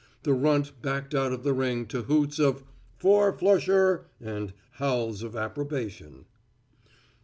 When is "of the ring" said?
1.31-1.85